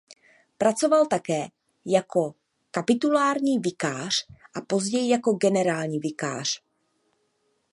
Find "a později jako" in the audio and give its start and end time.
4.55-5.33